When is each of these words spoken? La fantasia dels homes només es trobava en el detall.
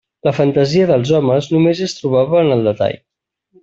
La 0.27 0.31
fantasia 0.37 0.87
dels 0.93 1.13
homes 1.19 1.51
només 1.57 1.85
es 1.91 1.97
trobava 2.01 2.43
en 2.45 2.53
el 2.59 2.69
detall. 2.73 3.03